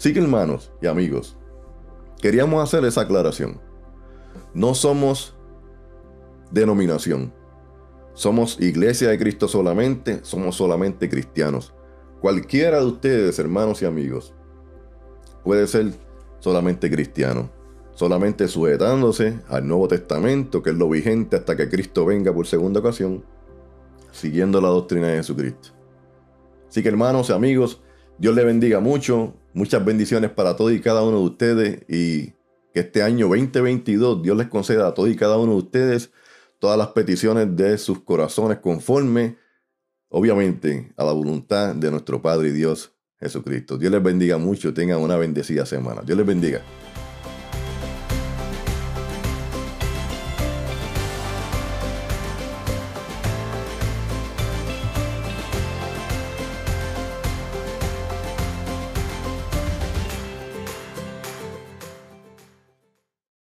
Así 0.01 0.13
que 0.13 0.19
hermanos 0.19 0.71
y 0.81 0.87
amigos, 0.87 1.37
queríamos 2.19 2.63
hacer 2.63 2.83
esa 2.85 3.01
aclaración. 3.01 3.61
No 4.51 4.73
somos 4.73 5.35
denominación. 6.49 7.31
Somos 8.15 8.59
iglesia 8.59 9.09
de 9.09 9.19
Cristo 9.19 9.47
solamente, 9.47 10.21
somos 10.23 10.55
solamente 10.55 11.07
cristianos. 11.07 11.75
Cualquiera 12.19 12.79
de 12.79 12.87
ustedes, 12.87 13.37
hermanos 13.37 13.83
y 13.83 13.85
amigos, 13.85 14.33
puede 15.43 15.67
ser 15.67 15.93
solamente 16.39 16.89
cristiano, 16.89 17.51
solamente 17.93 18.47
sujetándose 18.47 19.39
al 19.49 19.67
Nuevo 19.67 19.87
Testamento, 19.87 20.63
que 20.63 20.71
es 20.71 20.77
lo 20.77 20.89
vigente 20.89 21.35
hasta 21.35 21.55
que 21.55 21.69
Cristo 21.69 22.07
venga 22.07 22.33
por 22.33 22.47
segunda 22.47 22.79
ocasión, 22.79 23.23
siguiendo 24.11 24.61
la 24.61 24.69
doctrina 24.69 25.09
de 25.09 25.17
Jesucristo. 25.17 25.69
Así 26.67 26.81
que 26.81 26.89
hermanos 26.89 27.29
y 27.29 27.33
amigos, 27.33 27.83
Dios 28.17 28.33
le 28.33 28.43
bendiga 28.43 28.79
mucho, 28.79 29.35
muchas 29.53 29.83
bendiciones 29.83 30.31
para 30.31 30.55
todos 30.55 30.71
y 30.71 30.79
cada 30.79 31.03
uno 31.03 31.19
de 31.19 31.25
ustedes 31.25 31.79
y 31.87 32.33
que 32.73 32.81
este 32.81 33.03
año 33.03 33.27
2022 33.27 34.23
Dios 34.23 34.37
les 34.37 34.47
conceda 34.47 34.87
a 34.87 34.93
todos 34.93 35.09
y 35.09 35.15
cada 35.15 35.37
uno 35.37 35.53
de 35.53 35.57
ustedes 35.57 36.11
todas 36.59 36.77
las 36.77 36.89
peticiones 36.89 37.55
de 37.55 37.77
sus 37.77 38.01
corazones 38.01 38.59
conforme, 38.59 39.37
obviamente, 40.09 40.93
a 40.95 41.03
la 41.03 41.11
voluntad 41.11 41.75
de 41.75 41.89
nuestro 41.89 42.21
Padre 42.21 42.49
y 42.49 42.51
Dios 42.51 42.93
Jesucristo. 43.19 43.77
Dios 43.77 43.91
les 43.91 44.01
bendiga 44.01 44.37
mucho, 44.37 44.73
tengan 44.73 44.99
una 44.99 45.17
bendecida 45.17 45.65
semana. 45.65 46.01
Dios 46.03 46.17
les 46.17 46.25
bendiga. 46.25 46.61